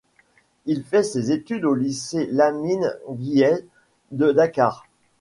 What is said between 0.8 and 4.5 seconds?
fait ses études au lycée Lamine Gueye de